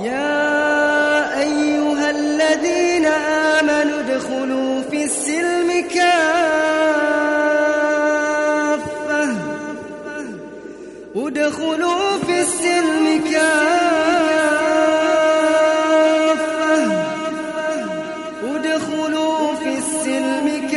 يا 0.00 1.40
أيها 1.40 2.10
الذين 2.10 3.06
آمنوا 3.06 4.00
ادخلوا 4.00 4.82
في 4.90 5.04
السلم 5.04 5.84
كافة. 5.94 6.12
ادخلوا 11.16 12.18
في 12.26 12.40
السلم 12.40 13.20
كافة. 13.32 13.82
ادخلوا 18.44 19.54
في 19.54 19.78
السلم 19.78 20.68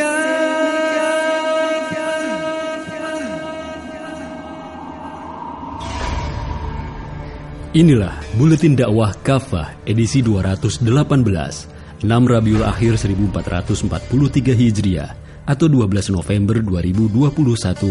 Inilah 7.75 8.15
Buletin 8.39 8.71
Dakwah 8.71 9.11
Kafah 9.19 9.83
edisi 9.83 10.23
218, 10.23 10.79
6 10.87 12.07
Rabiul 12.07 12.63
Akhir 12.63 12.95
1443 12.95 14.55
Hijriah 14.55 15.11
atau 15.43 15.67
12 15.67 16.15
November 16.15 16.63
2021 16.63 17.35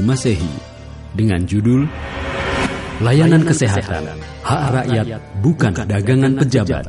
Masehi 0.01 0.55
dengan 1.13 1.45
judul 1.45 1.85
Layanan 3.05 3.45
Kesehatan, 3.45 4.17
Hak 4.41 4.63
Rakyat 4.73 5.07
Bukan 5.45 5.77
Dagangan 5.77 6.33
Pejabat. 6.41 6.85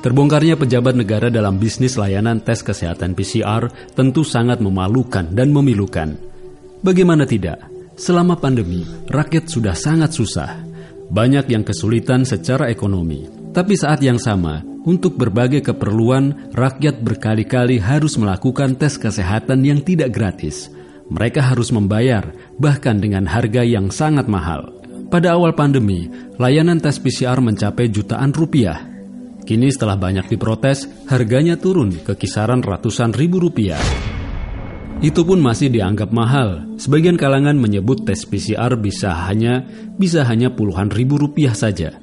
Terbongkarnya 0.00 0.56
pejabat 0.56 0.96
negara 0.96 1.28
dalam 1.28 1.60
bisnis 1.60 2.00
layanan 2.00 2.40
tes 2.40 2.64
kesehatan 2.64 3.12
PCR 3.12 3.68
tentu 3.92 4.24
sangat 4.24 4.64
memalukan 4.64 5.28
dan 5.36 5.52
memilukan. 5.52 6.16
Bagaimana 6.80 7.28
tidak? 7.28 7.77
Selama 7.98 8.38
pandemi, 8.38 8.86
rakyat 9.10 9.50
sudah 9.50 9.74
sangat 9.74 10.14
susah. 10.14 10.62
Banyak 11.10 11.50
yang 11.50 11.66
kesulitan 11.66 12.22
secara 12.22 12.70
ekonomi. 12.70 13.26
Tapi 13.50 13.74
saat 13.74 13.98
yang 14.06 14.22
sama, 14.22 14.62
untuk 14.86 15.18
berbagai 15.18 15.66
keperluan, 15.66 16.54
rakyat 16.54 17.02
berkali-kali 17.02 17.82
harus 17.82 18.14
melakukan 18.14 18.78
tes 18.78 18.94
kesehatan 19.02 19.66
yang 19.66 19.82
tidak 19.82 20.14
gratis. 20.14 20.70
Mereka 21.10 21.42
harus 21.42 21.74
membayar, 21.74 22.22
bahkan 22.54 23.02
dengan 23.02 23.26
harga 23.26 23.66
yang 23.66 23.90
sangat 23.90 24.30
mahal. 24.30 24.70
Pada 25.10 25.34
awal 25.34 25.58
pandemi, 25.58 26.06
layanan 26.38 26.78
tes 26.78 27.02
PCR 27.02 27.42
mencapai 27.42 27.90
jutaan 27.90 28.30
rupiah. 28.30 28.78
Kini 29.42 29.74
setelah 29.74 29.98
banyak 29.98 30.30
diprotes, 30.30 30.86
harganya 31.10 31.58
turun 31.58 31.98
ke 31.98 32.14
kisaran 32.14 32.62
ratusan 32.62 33.10
ribu 33.10 33.42
rupiah. 33.42 33.80
Itu 34.98 35.22
pun 35.22 35.38
masih 35.38 35.70
dianggap 35.70 36.10
mahal. 36.10 36.74
Sebagian 36.74 37.14
kalangan 37.14 37.54
menyebut 37.54 38.02
tes 38.02 38.26
PCR 38.26 38.74
bisa 38.74 39.14
hanya 39.30 39.62
bisa 39.94 40.26
hanya 40.26 40.50
puluhan 40.50 40.90
ribu 40.90 41.22
rupiah 41.22 41.54
saja. 41.54 42.02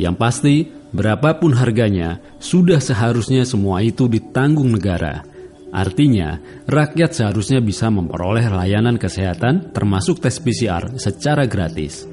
Yang 0.00 0.16
pasti, 0.16 0.56
berapapun 0.96 1.52
harganya, 1.52 2.24
sudah 2.40 2.80
seharusnya 2.80 3.44
semua 3.44 3.84
itu 3.84 4.08
ditanggung 4.08 4.72
negara. 4.72 5.20
Artinya, 5.68 6.40
rakyat 6.64 7.12
seharusnya 7.12 7.60
bisa 7.60 7.92
memperoleh 7.92 8.48
layanan 8.48 8.96
kesehatan 8.96 9.76
termasuk 9.76 10.24
tes 10.24 10.40
PCR 10.40 10.96
secara 10.96 11.44
gratis. 11.44 12.08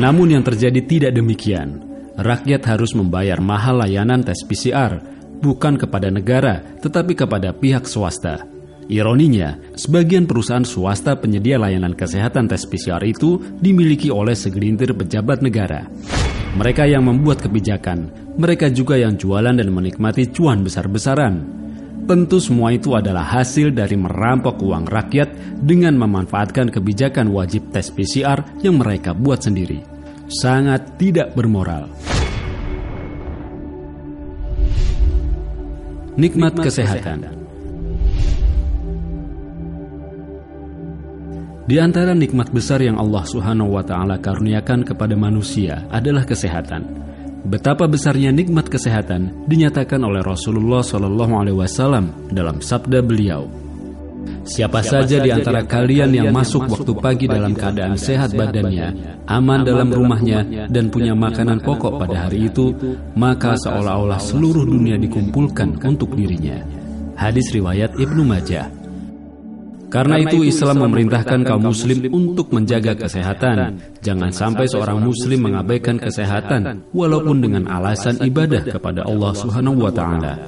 Namun 0.00 0.40
yang 0.40 0.44
terjadi 0.46 0.80
tidak 0.88 1.12
demikian. 1.12 1.84
Rakyat 2.16 2.64
harus 2.64 2.96
membayar 2.96 3.44
mahal 3.44 3.84
layanan 3.84 4.24
tes 4.24 4.40
PCR, 4.40 5.04
bukan 5.44 5.76
kepada 5.76 6.08
negara, 6.08 6.64
tetapi 6.80 7.12
kepada 7.12 7.52
pihak 7.52 7.84
swasta. 7.84 8.49
Ironinya, 8.90 9.54
sebagian 9.78 10.26
perusahaan 10.26 10.66
swasta 10.66 11.14
penyedia 11.14 11.62
layanan 11.62 11.94
kesehatan 11.94 12.50
tes 12.50 12.66
PCR 12.66 12.98
itu 13.06 13.38
dimiliki 13.62 14.10
oleh 14.10 14.34
segelintir 14.34 14.98
pejabat 14.98 15.46
negara. 15.46 15.86
Mereka 16.58 16.90
yang 16.90 17.06
membuat 17.06 17.38
kebijakan, 17.38 18.10
mereka 18.34 18.66
juga 18.66 18.98
yang 18.98 19.14
jualan 19.14 19.54
dan 19.54 19.70
menikmati 19.70 20.34
cuan 20.34 20.66
besar-besaran. 20.66 21.62
Tentu 22.10 22.42
semua 22.42 22.74
itu 22.74 22.98
adalah 22.98 23.22
hasil 23.22 23.70
dari 23.70 23.94
merampok 23.94 24.58
uang 24.58 24.90
rakyat 24.90 25.62
dengan 25.62 25.94
memanfaatkan 25.94 26.74
kebijakan 26.74 27.30
wajib 27.30 27.70
tes 27.70 27.94
PCR 27.94 28.42
yang 28.66 28.82
mereka 28.82 29.14
buat 29.14 29.38
sendiri. 29.38 29.86
Sangat 30.26 30.98
tidak 30.98 31.38
bermoral. 31.38 31.86
Nikmat 36.18 36.58
kesehatan. 36.58 37.39
Di 41.70 41.78
antara 41.78 42.18
nikmat 42.18 42.50
besar 42.50 42.82
yang 42.82 42.98
Allah 42.98 43.22
Subhanahu 43.22 43.78
wa 43.78 43.84
taala 43.86 44.18
karuniakan 44.18 44.82
kepada 44.82 45.14
manusia 45.14 45.86
adalah 45.86 46.26
kesehatan. 46.26 46.82
Betapa 47.46 47.86
besarnya 47.86 48.34
nikmat 48.34 48.66
kesehatan 48.66 49.46
dinyatakan 49.46 50.02
oleh 50.02 50.18
Rasulullah 50.18 50.82
Shallallahu 50.82 51.30
alaihi 51.30 51.54
wasallam 51.54 52.10
dalam 52.34 52.58
sabda 52.58 53.06
beliau. 53.06 53.46
Siapa 54.42 54.82
saja 54.82 55.22
di 55.22 55.30
antara 55.30 55.62
kalian 55.62 56.10
yang 56.10 56.34
masuk 56.34 56.66
waktu 56.66 56.90
pagi 56.98 57.30
dalam 57.30 57.54
keadaan 57.54 57.94
sehat 57.94 58.34
badannya, 58.34 59.22
aman 59.30 59.62
dalam 59.62 59.94
rumahnya, 59.94 60.66
dan 60.66 60.90
punya 60.90 61.14
makanan 61.14 61.62
pokok 61.62 62.02
pada 62.02 62.26
hari 62.26 62.50
itu, 62.50 62.74
maka 63.14 63.54
seolah-olah 63.54 64.18
seluruh 64.18 64.66
dunia 64.66 64.98
dikumpulkan 64.98 65.78
untuk 65.86 66.18
dirinya. 66.18 66.66
Hadis 67.14 67.54
riwayat 67.54 67.94
Ibnu 67.94 68.26
Majah. 68.26 68.79
Karena 69.90 70.22
itu 70.22 70.46
Islam 70.46 70.86
memerintahkan 70.86 71.42
kaum 71.42 71.66
muslim 71.66 72.06
untuk 72.14 72.54
menjaga 72.54 72.94
kesehatan. 72.94 73.82
Jangan 74.00 74.30
sampai 74.30 74.70
seorang 74.70 75.02
muslim 75.02 75.50
mengabaikan 75.50 75.98
kesehatan 75.98 76.86
walaupun 76.94 77.42
dengan 77.42 77.66
alasan 77.66 78.22
ibadah 78.22 78.62
kepada 78.70 79.02
Allah 79.02 79.34
Subhanahu 79.34 79.82
wa 79.82 79.92
taala. 79.92 80.46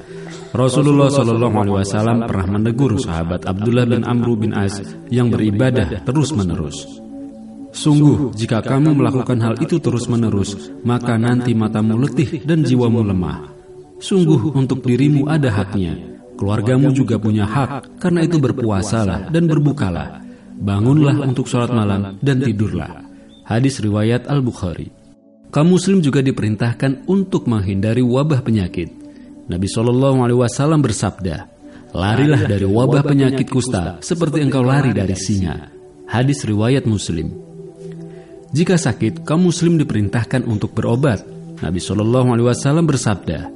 Rasulullah 0.53 1.09
Shallallahu 1.09 1.55
alaihi 1.59 1.75
wasallam 1.81 2.17
pernah 2.29 2.47
menegur 2.55 2.93
sahabat 3.01 3.43
Abdullah 3.43 3.89
bin 3.89 4.05
Amr 4.05 4.27
bin 4.37 4.53
As 4.53 4.79
yang 5.09 5.33
beribadah 5.33 6.05
terus-menerus. 6.05 7.03
Sungguh, 7.73 8.37
jika 8.37 8.61
kamu 8.61 8.93
melakukan 8.93 9.41
hal 9.41 9.57
itu 9.57 9.81
terus-menerus, 9.81 10.69
maka 10.85 11.17
nanti 11.17 11.57
matamu 11.57 11.97
letih 12.05 12.45
dan 12.45 12.61
jiwamu 12.61 13.01
lemah. 13.01 13.49
Sungguh 13.97 14.53
untuk 14.53 14.85
dirimu 14.85 15.25
ada 15.25 15.49
haknya, 15.49 16.12
Keluargamu 16.33 16.89
juga 16.91 17.21
punya 17.21 17.45
hak, 17.45 18.01
karena 18.01 18.25
itu 18.25 18.41
berpuasalah 18.41 19.29
dan 19.29 19.45
berbukalah. 19.45 20.25
Bangunlah 20.53 21.21
untuk 21.25 21.45
sholat 21.45 21.69
malam 21.69 22.17
dan 22.21 22.41
tidurlah. 22.41 23.05
Hadis 23.43 23.83
riwayat 23.83 24.29
Al-Bukhari. 24.31 24.89
Kaum 25.53 25.69
muslim 25.69 26.01
juga 26.01 26.25
diperintahkan 26.25 27.05
untuk 27.05 27.45
menghindari 27.45 28.01
wabah 28.01 28.41
penyakit. 28.41 28.89
Nabi 29.45 29.67
Shallallahu 29.69 30.23
Alaihi 30.23 30.39
Wasallam 30.39 30.81
bersabda, 30.81 31.45
larilah 31.93 32.41
dari 32.47 32.65
wabah 32.65 33.05
penyakit 33.05 33.51
kusta 33.51 34.01
seperti 34.01 34.41
engkau 34.41 34.65
lari 34.65 34.95
dari 34.95 35.13
singa. 35.13 35.69
Hadis 36.09 36.41
riwayat 36.47 36.89
Muslim. 36.89 37.29
Jika 38.53 38.77
sakit, 38.77 39.25
kaum 39.25 39.49
muslim 39.49 39.81
diperintahkan 39.81 40.45
untuk 40.45 40.77
berobat. 40.77 41.25
Nabi 41.57 41.81
Shallallahu 41.81 42.37
Alaihi 42.37 42.47
Wasallam 42.53 42.85
bersabda, 42.85 43.49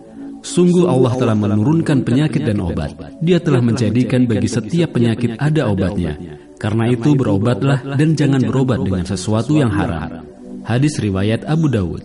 Sungguh 0.47 0.87
Allah 0.87 1.13
telah 1.19 1.35
menurunkan 1.35 2.07
penyakit 2.07 2.47
dan 2.47 2.63
obat. 2.63 2.95
Dia 3.19 3.43
telah 3.43 3.59
menjadikan 3.59 4.23
bagi 4.23 4.47
setiap 4.47 4.95
penyakit 4.95 5.35
ada 5.35 5.67
obatnya. 5.67 6.15
Karena 6.55 6.87
itu 6.87 7.13
berobatlah 7.13 7.83
dan 7.99 8.15
jangan 8.15 8.41
berobat 8.41 8.79
dengan 8.79 9.03
sesuatu 9.03 9.59
yang 9.59 9.69
haram. 9.75 10.23
Hadis 10.63 11.03
riwayat 11.03 11.43
Abu 11.43 11.67
Dawud. 11.67 12.01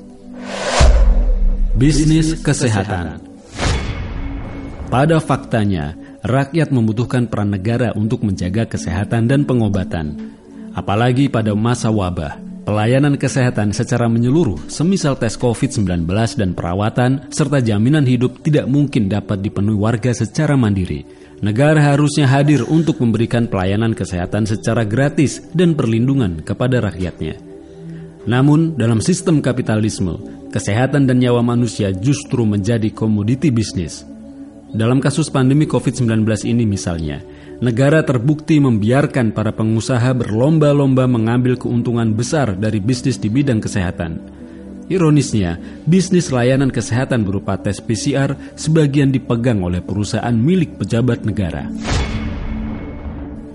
Bisnis 1.78 2.36
kesehatan. 2.42 3.22
Pada 4.92 5.16
faktanya, 5.24 5.96
rakyat 6.20 6.68
membutuhkan 6.68 7.24
peran 7.24 7.56
negara 7.56 7.96
untuk 7.96 8.26
menjaga 8.28 8.68
kesehatan 8.68 9.24
dan 9.24 9.48
pengobatan. 9.48 10.36
Apalagi 10.76 11.32
pada 11.32 11.56
masa 11.56 11.88
wabah, 11.88 12.36
Pelayanan 12.62 13.18
kesehatan 13.18 13.74
secara 13.74 14.06
menyeluruh, 14.06 14.70
semisal 14.70 15.18
tes 15.18 15.34
COVID-19 15.34 16.06
dan 16.38 16.54
perawatan, 16.54 17.26
serta 17.34 17.58
jaminan 17.58 18.06
hidup 18.06 18.38
tidak 18.46 18.70
mungkin 18.70 19.10
dapat 19.10 19.42
dipenuhi 19.42 19.74
warga 19.74 20.14
secara 20.14 20.54
mandiri. 20.54 21.02
Negara 21.42 21.82
harusnya 21.82 22.30
hadir 22.30 22.62
untuk 22.62 23.02
memberikan 23.02 23.50
pelayanan 23.50 23.98
kesehatan 23.98 24.46
secara 24.46 24.86
gratis 24.86 25.42
dan 25.50 25.74
perlindungan 25.74 26.46
kepada 26.46 26.78
rakyatnya. 26.78 27.34
Namun, 28.30 28.78
dalam 28.78 29.02
sistem 29.02 29.42
kapitalisme, 29.42 30.22
kesehatan 30.54 31.10
dan 31.10 31.18
nyawa 31.18 31.42
manusia 31.42 31.90
justru 31.90 32.46
menjadi 32.46 32.94
komoditi 32.94 33.50
bisnis. 33.50 34.06
Dalam 34.70 35.02
kasus 35.02 35.34
pandemi 35.34 35.66
COVID-19 35.66 36.22
ini 36.46 36.62
misalnya, 36.62 37.18
negara 37.62 38.02
terbukti 38.02 38.58
membiarkan 38.58 39.30
para 39.30 39.54
pengusaha 39.54 40.10
berlomba-lomba 40.18 41.06
mengambil 41.06 41.54
keuntungan 41.54 42.10
besar 42.10 42.58
dari 42.58 42.82
bisnis 42.82 43.22
di 43.22 43.30
bidang 43.30 43.62
kesehatan. 43.62 44.18
Ironisnya, 44.90 45.62
bisnis 45.86 46.34
layanan 46.34 46.74
kesehatan 46.74 47.22
berupa 47.22 47.54
tes 47.54 47.78
PCR 47.78 48.34
sebagian 48.58 49.14
dipegang 49.14 49.62
oleh 49.62 49.78
perusahaan 49.78 50.34
milik 50.34 50.74
pejabat 50.82 51.22
negara. 51.22 51.70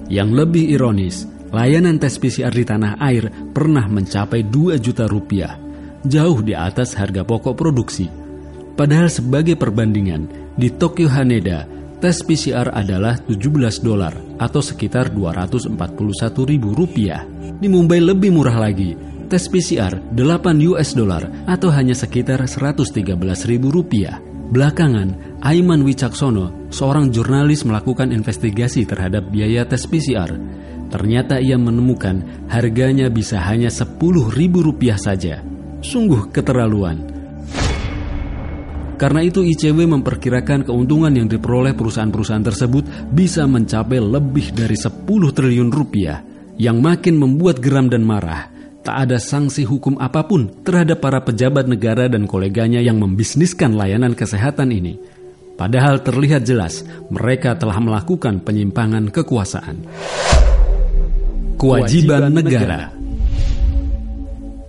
Yang 0.07 0.29
lebih 0.39 0.65
ironis, 0.71 1.27
layanan 1.51 1.99
tes 1.99 2.15
PCR 2.15 2.55
di 2.55 2.63
tanah 2.63 2.95
air 3.03 3.27
pernah 3.51 3.91
mencapai 3.91 4.47
2 4.47 4.79
juta 4.79 5.03
rupiah, 5.03 5.59
jauh 6.07 6.39
di 6.39 6.55
atas 6.55 6.95
harga 6.95 7.27
pokok 7.27 7.59
produksi. 7.59 8.07
Padahal 8.71 9.11
sebagai 9.11 9.59
perbandingan, 9.59 10.55
di 10.55 10.71
Tokyo 10.71 11.11
Haneda, 11.11 11.76
tes 11.97 12.21
PCR 12.21 12.69
adalah 12.69 13.17
17 13.25 13.81
dolar 13.81 14.13
atau 14.37 14.61
sekitar 14.61 15.09
241 15.09 15.73
ribu 16.45 16.77
rupiah. 16.77 17.25
Di 17.57 17.65
Mumbai 17.65 17.97
lebih 17.97 18.29
murah 18.29 18.53
lagi, 18.69 18.93
tes 19.25 19.49
PCR 19.49 19.97
8 20.13 20.69
US 20.69 20.93
dolar 20.93 21.25
atau 21.49 21.73
hanya 21.73 21.97
sekitar 21.97 22.45
113 22.45 23.01
ribu 23.49 23.73
rupiah. 23.73 24.21
Belakangan, 24.47 25.41
Aiman 25.43 25.83
Wicaksono, 25.83 26.69
seorang 26.69 27.11
jurnalis 27.11 27.65
melakukan 27.67 28.13
investigasi 28.13 28.87
terhadap 28.87 29.27
biaya 29.33 29.65
tes 29.65 29.83
PCR. 29.89 30.31
Ternyata 30.87 31.41
ia 31.43 31.59
menemukan 31.59 32.47
harganya 32.47 33.11
bisa 33.11 33.41
hanya 33.43 33.67
10 33.67 33.97
ribu 34.31 34.63
rupiah 34.63 34.95
saja. 34.95 35.43
Sungguh 35.83 36.31
keterlaluan. 36.31 37.16
Karena 38.97 39.21
itu 39.21 39.45
ICW 39.45 39.85
memperkirakan 39.85 40.65
keuntungan 40.65 41.13
yang 41.13 41.29
diperoleh 41.29 41.77
perusahaan-perusahaan 41.77 42.41
tersebut 42.41 43.13
bisa 43.13 43.45
mencapai 43.45 44.01
lebih 44.01 44.57
dari 44.57 44.73
10 44.73 45.05
triliun 45.05 45.69
rupiah 45.69 46.25
yang 46.57 46.81
makin 46.81 47.21
membuat 47.21 47.61
geram 47.61 47.93
dan 47.93 48.01
marah. 48.01 48.49
Tak 48.81 49.05
ada 49.05 49.21
sanksi 49.21 49.69
hukum 49.69 50.01
apa 50.01 50.25
pun 50.25 50.49
terhadap 50.65 50.97
para 50.97 51.21
pejabat 51.21 51.69
negara 51.69 52.09
dan 52.09 52.25
koleganya 52.25 52.81
yang 52.81 52.97
membisniskan 52.97 53.77
layanan 53.77 54.17
kesehatan 54.17 54.73
ini. 54.73 54.97
Padahal 55.53 56.01
terlihat 56.01 56.49
jelas 56.49 56.81
mereka 57.13 57.53
telah 57.53 57.77
melakukan 57.77 58.41
penyimpangan 58.41 59.13
kekuasaan. 59.13 59.85
Kewajiban 61.57 62.33
negara 62.33 62.93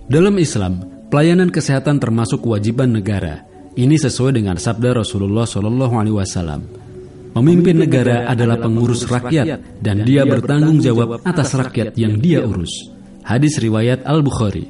Dalam 0.09 0.35
Islam, 0.37 0.85
pelayanan 1.09 1.49
kesehatan 1.49 1.97
termasuk 1.97 2.45
kewajiban 2.45 2.93
negara– 2.93 3.45
ini 3.79 3.95
sesuai 3.95 4.35
dengan 4.35 4.59
sabda 4.59 4.91
Rasulullah 4.99 5.47
Shallallahu 5.47 5.95
Alaihi 5.95 6.15
Wasallam. 6.19 6.61
Memimpin 7.39 7.79
negara 7.79 8.27
adalah 8.27 8.59
pengurus 8.59 9.07
rakyat 9.07 9.79
dan 9.79 10.03
dia 10.03 10.27
bertanggung 10.27 10.81
jawab 10.83 11.23
atas 11.23 11.55
rakyat 11.55 11.95
yang 11.95 12.19
dia 12.19 12.43
urus. 12.43 12.91
Hadis 13.23 13.61
riwayat 13.61 14.03
Al 14.03 14.25
Bukhari. 14.25 14.67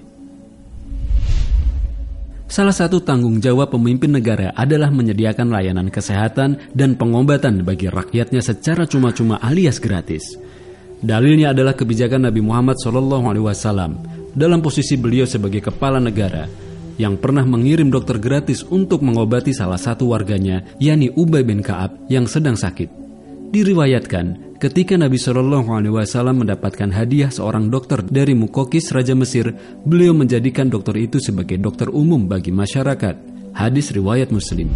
Salah 2.50 2.74
satu 2.74 3.00
tanggung 3.00 3.38
jawab 3.40 3.72
pemimpin 3.74 4.10
negara 4.10 4.52
adalah 4.58 4.90
menyediakan 4.90 5.54
layanan 5.54 5.88
kesehatan 5.88 6.74
dan 6.74 6.98
pengobatan 6.98 7.62
bagi 7.62 7.88
rakyatnya 7.88 8.42
secara 8.42 8.90
cuma-cuma 8.90 9.38
alias 9.40 9.78
gratis. 9.78 10.36
Dalilnya 11.00 11.56
adalah 11.56 11.78
kebijakan 11.78 12.28
Nabi 12.28 12.42
Muhammad 12.44 12.76
SAW 12.76 13.94
dalam 14.36 14.60
posisi 14.60 15.00
beliau 15.00 15.24
sebagai 15.24 15.64
kepala 15.64 16.04
negara 16.04 16.69
yang 17.00 17.16
pernah 17.16 17.48
mengirim 17.48 17.88
dokter 17.88 18.20
gratis 18.20 18.68
untuk 18.68 19.00
mengobati 19.00 19.56
salah 19.56 19.80
satu 19.80 20.12
warganya, 20.12 20.68
yakni 20.84 21.08
Ubay 21.16 21.48
bin 21.48 21.64
Kaab 21.64 21.96
yang 22.12 22.28
sedang 22.28 22.60
sakit. 22.60 22.92
Diriwayatkan, 23.50 24.60
ketika 24.62 24.94
Nabi 25.00 25.18
Shallallahu 25.18 25.74
Alaihi 25.74 25.96
Wasallam 25.96 26.46
mendapatkan 26.46 26.92
hadiah 26.94 27.34
seorang 27.34 27.72
dokter 27.72 28.04
dari 28.04 28.38
Mukokis 28.38 28.94
Raja 28.94 29.18
Mesir, 29.18 29.56
beliau 29.88 30.14
menjadikan 30.14 30.70
dokter 30.70 30.94
itu 31.02 31.18
sebagai 31.18 31.58
dokter 31.58 31.90
umum 31.90 32.30
bagi 32.30 32.54
masyarakat. 32.54 33.16
Hadis 33.58 33.90
riwayat 33.90 34.30
Muslim. 34.30 34.70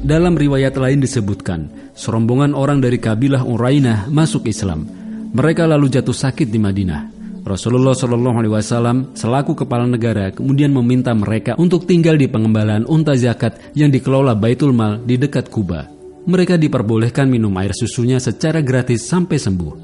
Dalam 0.00 0.34
riwayat 0.38 0.72
lain 0.80 1.04
disebutkan, 1.04 1.92
serombongan 1.92 2.56
orang 2.56 2.80
dari 2.80 2.96
kabilah 2.96 3.44
Urainah 3.44 4.08
masuk 4.08 4.48
Islam. 4.48 4.88
Mereka 5.36 5.68
lalu 5.68 5.92
jatuh 5.92 6.16
sakit 6.16 6.48
di 6.48 6.56
Madinah. 6.56 7.11
Rasulullah 7.42 7.90
Shallallahu 7.90 8.38
Alaihi 8.38 8.54
Wasallam 8.54 9.18
selaku 9.18 9.58
kepala 9.58 9.82
negara 9.82 10.30
kemudian 10.30 10.70
meminta 10.70 11.10
mereka 11.10 11.58
untuk 11.58 11.90
tinggal 11.90 12.14
di 12.14 12.30
pengembalaan 12.30 12.86
unta 12.86 13.18
zakat 13.18 13.58
yang 13.74 13.90
dikelola 13.90 14.38
Baitul 14.38 14.70
Mal 14.70 15.02
di 15.02 15.18
dekat 15.18 15.50
Kuba. 15.50 15.90
Mereka 16.22 16.54
diperbolehkan 16.54 17.26
minum 17.26 17.50
air 17.58 17.74
susunya 17.74 18.22
secara 18.22 18.62
gratis 18.62 19.10
sampai 19.10 19.42
sembuh. 19.42 19.74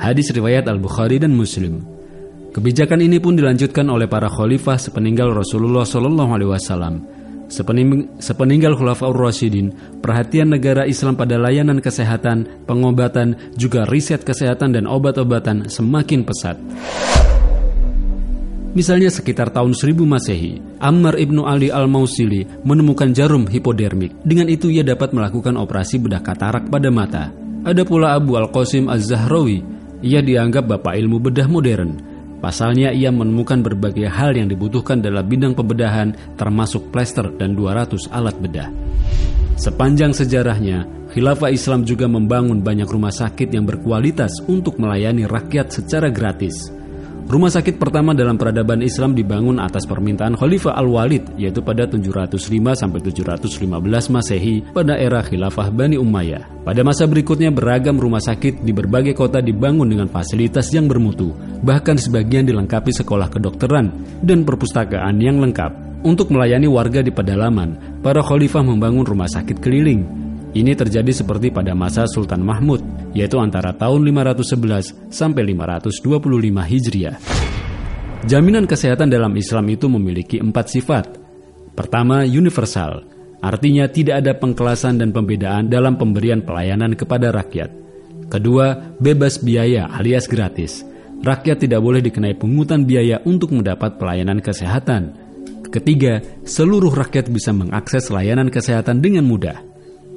Hadis 0.00 0.32
riwayat 0.32 0.64
Al 0.72 0.80
Bukhari 0.80 1.20
dan 1.20 1.36
Muslim. 1.36 1.84
Kebijakan 2.56 3.04
ini 3.04 3.20
pun 3.20 3.36
dilanjutkan 3.36 3.84
oleh 3.92 4.08
para 4.08 4.32
khalifah 4.32 4.80
sepeninggal 4.80 5.36
Rasulullah 5.36 5.84
Shallallahu 5.84 6.32
Alaihi 6.32 6.50
Wasallam 6.56 6.94
sepeninggal 7.48 8.74
Khulafaur 8.74 9.16
Rasyidin, 9.16 10.00
perhatian 10.02 10.54
negara 10.54 10.86
Islam 10.86 11.14
pada 11.14 11.38
layanan 11.38 11.82
kesehatan, 11.82 12.66
pengobatan, 12.66 13.38
juga 13.54 13.86
riset 13.86 14.22
kesehatan 14.22 14.74
dan 14.74 14.84
obat-obatan 14.84 15.70
semakin 15.70 16.22
pesat. 16.26 16.58
Misalnya 18.76 19.08
sekitar 19.08 19.48
tahun 19.56 19.72
1000 19.72 20.04
Masehi, 20.04 20.60
Ammar 20.84 21.16
ibnu 21.16 21.48
Ali 21.48 21.72
al-Mausili 21.72 22.44
menemukan 22.60 23.08
jarum 23.08 23.48
hipodermik. 23.48 24.12
Dengan 24.20 24.52
itu 24.52 24.68
ia 24.68 24.84
dapat 24.84 25.16
melakukan 25.16 25.56
operasi 25.56 25.96
bedah 25.96 26.20
katarak 26.20 26.68
pada 26.68 26.92
mata. 26.92 27.32
Ada 27.64 27.88
pula 27.88 28.12
Abu 28.12 28.36
al-Qasim 28.36 28.92
az-Zahrawi, 28.92 29.64
ia 30.04 30.20
dianggap 30.20 30.68
bapak 30.68 30.92
ilmu 30.92 31.16
bedah 31.24 31.48
modern. 31.48 32.15
Pasalnya 32.36 32.92
ia 32.92 33.08
menemukan 33.08 33.64
berbagai 33.64 34.06
hal 34.12 34.36
yang 34.36 34.46
dibutuhkan 34.46 35.00
dalam 35.00 35.24
bidang 35.24 35.56
pembedahan 35.56 36.36
termasuk 36.36 36.92
plester 36.92 37.32
dan 37.34 37.56
200 37.56 38.12
alat 38.12 38.36
bedah. 38.36 38.68
Sepanjang 39.56 40.12
sejarahnya, 40.12 40.84
Khilafah 41.16 41.48
Islam 41.48 41.88
juga 41.88 42.04
membangun 42.04 42.60
banyak 42.60 42.84
rumah 42.84 43.08
sakit 43.08 43.48
yang 43.48 43.64
berkualitas 43.64 44.44
untuk 44.44 44.76
melayani 44.76 45.24
rakyat 45.24 45.72
secara 45.72 46.12
gratis. 46.12 46.68
Rumah 47.26 47.50
sakit 47.50 47.82
pertama 47.82 48.14
dalam 48.14 48.38
peradaban 48.38 48.78
Islam 48.86 49.10
dibangun 49.10 49.58
atas 49.58 49.82
permintaan 49.82 50.38
Khalifah 50.38 50.78
Al-Walid 50.78 51.34
yaitu 51.34 51.58
pada 51.58 51.82
705 51.82 52.38
sampai 52.78 53.02
715 53.02 54.14
Masehi 54.14 54.62
pada 54.70 54.94
era 54.94 55.26
Khilafah 55.26 55.74
Bani 55.74 55.98
Umayyah. 55.98 56.62
Pada 56.62 56.86
masa 56.86 57.02
berikutnya 57.10 57.50
beragam 57.50 57.98
rumah 57.98 58.22
sakit 58.22 58.62
di 58.62 58.70
berbagai 58.70 59.18
kota 59.18 59.42
dibangun 59.42 59.90
dengan 59.90 60.06
fasilitas 60.06 60.70
yang 60.70 60.86
bermutu, 60.86 61.34
bahkan 61.66 61.98
sebagian 61.98 62.46
dilengkapi 62.46 62.94
sekolah 62.94 63.26
kedokteran 63.26 63.90
dan 64.22 64.46
perpustakaan 64.46 65.18
yang 65.18 65.42
lengkap. 65.42 66.06
Untuk 66.06 66.30
melayani 66.30 66.70
warga 66.70 67.02
di 67.02 67.10
pedalaman, 67.10 67.98
para 68.06 68.22
khalifah 68.22 68.62
membangun 68.62 69.02
rumah 69.02 69.26
sakit 69.26 69.58
keliling 69.58 70.25
ini 70.56 70.72
terjadi 70.72 71.12
seperti 71.12 71.52
pada 71.52 71.76
masa 71.76 72.08
Sultan 72.08 72.40
Mahmud, 72.40 73.12
yaitu 73.12 73.36
antara 73.36 73.76
tahun 73.76 74.08
511 74.08 75.12
sampai 75.12 75.44
525 75.52 76.64
Hijriah. 76.64 77.16
Jaminan 78.24 78.64
kesehatan 78.64 79.12
dalam 79.12 79.36
Islam 79.36 79.68
itu 79.68 79.86
memiliki 79.86 80.40
empat 80.40 80.66
sifat. 80.72 81.06
Pertama, 81.76 82.24
universal, 82.24 83.04
artinya 83.44 83.84
tidak 83.86 84.24
ada 84.24 84.32
pengkelasan 84.34 84.96
dan 84.96 85.12
pembedaan 85.12 85.68
dalam 85.68 86.00
pemberian 86.00 86.40
pelayanan 86.40 86.96
kepada 86.96 87.30
rakyat. 87.30 87.70
Kedua, 88.32 88.96
bebas 88.98 89.38
biaya 89.44 89.86
alias 89.92 90.26
gratis. 90.26 90.82
Rakyat 91.22 91.68
tidak 91.68 91.80
boleh 91.84 92.02
dikenai 92.02 92.34
pungutan 92.34 92.82
biaya 92.82 93.22
untuk 93.22 93.54
mendapat 93.54 94.00
pelayanan 94.00 94.42
kesehatan. 94.42 95.14
Ketiga, 95.70 96.24
seluruh 96.42 96.90
rakyat 96.90 97.28
bisa 97.30 97.52
mengakses 97.52 98.08
layanan 98.10 98.48
kesehatan 98.48 99.04
dengan 99.04 99.28
mudah. 99.28 99.65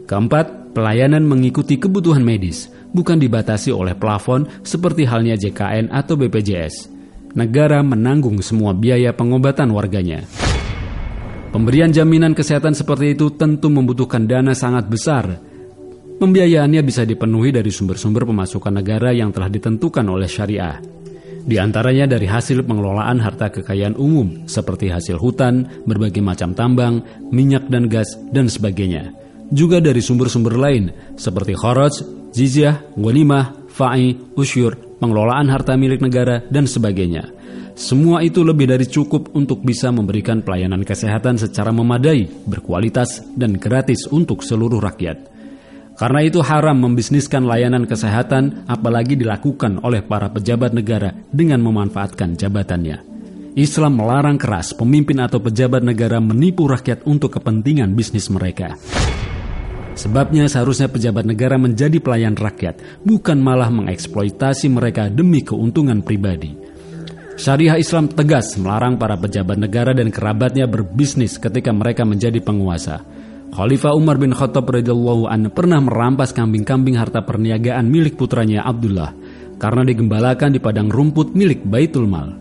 Keempat, 0.09 0.73
pelayanan 0.73 1.21
mengikuti 1.21 1.77
kebutuhan 1.77 2.25
medis, 2.25 2.65
bukan 2.97 3.21
dibatasi 3.21 3.69
oleh 3.69 3.93
plafon 3.93 4.49
seperti 4.65 5.05
halnya 5.05 5.37
JKN 5.37 5.93
atau 5.93 6.17
BPJS. 6.17 6.89
Negara 7.37 7.85
menanggung 7.85 8.41
semua 8.41 8.73
biaya 8.73 9.13
pengobatan 9.13 9.69
warganya. 9.69 10.25
Pemberian 11.53 11.93
jaminan 11.93 12.33
kesehatan 12.33 12.73
seperti 12.73 13.13
itu 13.13 13.29
tentu 13.37 13.69
membutuhkan 13.69 14.25
dana 14.25 14.57
sangat 14.57 14.89
besar. 14.89 15.29
Pembiayaannya 16.17 16.81
bisa 16.81 17.05
dipenuhi 17.05 17.53
dari 17.53 17.69
sumber-sumber 17.69 18.25
pemasukan 18.25 18.81
negara 18.81 19.13
yang 19.13 19.29
telah 19.29 19.45
ditentukan 19.45 20.09
oleh 20.09 20.25
syariah. 20.25 20.81
Di 21.45 21.61
antaranya 21.61 22.09
dari 22.09 22.25
hasil 22.25 22.65
pengelolaan 22.65 23.21
harta 23.21 23.53
kekayaan 23.53 23.93
umum 23.93 24.49
seperti 24.49 24.89
hasil 24.89 25.21
hutan, 25.21 25.85
berbagai 25.85 26.25
macam 26.25 26.57
tambang, 26.57 27.05
minyak 27.29 27.69
dan 27.69 27.85
gas, 27.85 28.17
dan 28.33 28.49
sebagainya 28.49 29.28
juga 29.49 29.81
dari 29.81 30.01
sumber-sumber 30.01 30.55
lain 30.55 31.15
seperti 31.17 31.53
kharaj, 31.57 32.01
jizyah, 32.33 32.93
ghanimah, 32.97 33.69
fa'i, 33.69 34.17
usyur, 34.37 34.77
pengelolaan 35.01 35.49
harta 35.49 35.73
milik 35.79 36.01
negara, 36.01 36.45
dan 36.49 36.69
sebagainya. 36.69 37.31
Semua 37.79 38.19
itu 38.19 38.43
lebih 38.43 38.67
dari 38.67 38.83
cukup 38.83 39.31
untuk 39.39 39.63
bisa 39.63 39.87
memberikan 39.87 40.43
pelayanan 40.43 40.83
kesehatan 40.83 41.39
secara 41.39 41.71
memadai, 41.71 42.27
berkualitas, 42.43 43.23
dan 43.39 43.55
gratis 43.55 44.03
untuk 44.11 44.43
seluruh 44.43 44.83
rakyat. 44.83 45.31
Karena 45.95 46.23
itu 46.23 46.43
haram 46.43 46.75
membisniskan 46.75 47.47
layanan 47.47 47.83
kesehatan 47.87 48.67
apalagi 48.67 49.19
dilakukan 49.19 49.83
oleh 49.83 50.03
para 50.03 50.31
pejabat 50.31 50.71
negara 50.75 51.11
dengan 51.31 51.59
memanfaatkan 51.63 52.39
jabatannya. 52.39 53.03
Islam 53.59 53.99
melarang 53.99 54.39
keras 54.39 54.71
pemimpin 54.71 55.19
atau 55.19 55.43
pejabat 55.43 55.83
negara 55.83 56.23
menipu 56.23 56.67
rakyat 56.67 57.03
untuk 57.03 57.35
kepentingan 57.39 57.95
bisnis 57.95 58.31
mereka. 58.31 58.79
Sebabnya 59.99 60.47
seharusnya 60.47 60.87
pejabat 60.87 61.27
negara 61.27 61.59
menjadi 61.59 61.99
pelayan 61.99 62.39
rakyat, 62.39 63.03
bukan 63.03 63.35
malah 63.35 63.67
mengeksploitasi 63.67 64.71
mereka 64.71 65.11
demi 65.11 65.43
keuntungan 65.43 65.99
pribadi. 65.99 66.55
Syariah 67.35 67.75
Islam 67.75 68.07
tegas 68.07 68.55
melarang 68.55 68.95
para 68.95 69.19
pejabat 69.19 69.59
negara 69.59 69.91
dan 69.91 70.07
kerabatnya 70.07 70.71
berbisnis 70.71 71.35
ketika 71.35 71.75
mereka 71.75 72.07
menjadi 72.07 72.39
penguasa. 72.39 73.03
Khalifah 73.51 73.91
Umar 73.91 74.15
bin 74.15 74.31
Khattab 74.31 74.71
radhiyallahu 74.71 75.27
an 75.27 75.51
pernah 75.51 75.83
merampas 75.83 76.31
kambing-kambing 76.31 76.95
harta 76.95 77.19
perniagaan 77.19 77.91
milik 77.91 78.15
putranya 78.15 78.63
Abdullah 78.63 79.11
karena 79.59 79.83
digembalakan 79.83 80.55
di 80.55 80.63
padang 80.63 80.87
rumput 80.87 81.35
milik 81.35 81.67
Baitul 81.67 82.07
Mal. 82.07 82.39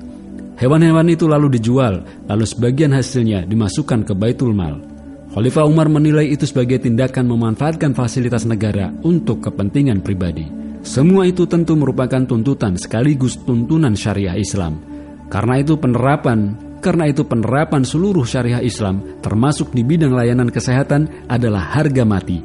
Hewan-hewan 0.62 1.10
itu 1.10 1.26
lalu 1.26 1.58
dijual, 1.58 2.06
lalu 2.30 2.44
sebagian 2.46 2.94
hasilnya 2.94 3.42
dimasukkan 3.50 4.06
ke 4.06 4.14
Baitul 4.14 4.54
Mal. 4.54 4.87
Khalifah 5.28 5.68
Umar 5.68 5.92
menilai 5.92 6.32
itu 6.32 6.48
sebagai 6.48 6.80
tindakan 6.80 7.28
memanfaatkan 7.28 7.92
fasilitas 7.92 8.48
negara 8.48 8.88
untuk 9.04 9.44
kepentingan 9.44 10.00
pribadi. 10.00 10.48
Semua 10.80 11.28
itu 11.28 11.44
tentu 11.44 11.76
merupakan 11.76 12.24
tuntutan 12.24 12.80
sekaligus 12.80 13.36
tuntunan 13.44 13.92
syariah 13.92 14.40
Islam. 14.40 14.80
Karena 15.28 15.60
itu 15.60 15.76
penerapan 15.76 16.56
karena 16.80 17.10
itu 17.10 17.26
penerapan 17.28 17.84
seluruh 17.84 18.24
syariah 18.24 18.64
Islam 18.64 19.20
termasuk 19.20 19.74
di 19.76 19.84
bidang 19.84 20.16
layanan 20.16 20.48
kesehatan 20.48 21.28
adalah 21.28 21.76
harga 21.76 22.08
mati. 22.08 22.40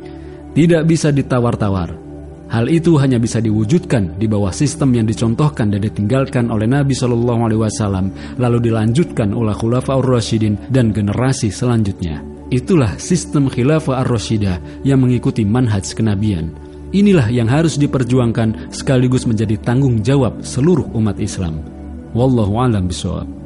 Tidak 0.52 0.84
bisa 0.84 1.16
ditawar-tawar. 1.16 2.04
Hal 2.52 2.70
itu 2.70 3.00
hanya 3.00 3.18
bisa 3.18 3.40
diwujudkan 3.42 4.20
di 4.20 4.30
bawah 4.30 4.54
sistem 4.54 4.94
yang 4.94 5.08
dicontohkan 5.10 5.74
dan 5.74 5.82
ditinggalkan 5.82 6.54
oleh 6.54 6.70
Nabi 6.70 6.94
Shallallahu 6.94 7.42
Alaihi 7.50 7.62
Wasallam, 7.63 8.06
lalu 8.38 8.70
dilanjutkan 8.70 9.34
oleh 9.34 9.58
Khulafaur 9.58 10.06
Rasyidin 10.06 10.70
dan 10.70 10.94
generasi 10.94 11.50
selanjutnya. 11.50 12.33
Itulah 12.53 13.01
sistem 13.01 13.50
khilafah 13.50 14.05
ar-rasyidah 14.05 14.86
yang 14.86 15.01
mengikuti 15.01 15.41
manhaj 15.41 15.89
kenabian. 15.98 16.53
Inilah 16.93 17.33
yang 17.33 17.50
harus 17.50 17.81
diperjuangkan 17.81 18.69
sekaligus 18.69 19.25
menjadi 19.25 19.57
tanggung 19.57 20.05
jawab 20.05 20.45
seluruh 20.45 20.86
umat 20.93 21.17
Islam. 21.17 21.65
Wallahu 22.13 22.62
a'lam 22.62 22.86
bishawab. 22.86 23.43